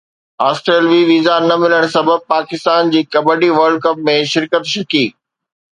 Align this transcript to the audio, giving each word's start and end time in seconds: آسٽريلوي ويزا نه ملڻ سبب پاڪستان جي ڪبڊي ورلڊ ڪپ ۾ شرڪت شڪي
آسٽريلوي 0.45 1.01
ويزا 1.09 1.35
نه 1.49 1.55
ملڻ 1.65 1.83
سبب 1.97 2.19
پاڪستان 2.33 2.91
جي 2.97 3.01
ڪبڊي 3.17 3.49
ورلڊ 3.59 3.79
ڪپ 3.87 4.05
۾ 4.13 4.21
شرڪت 4.35 4.73
شڪي 4.75 5.07